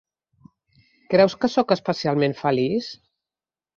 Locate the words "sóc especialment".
1.57-2.37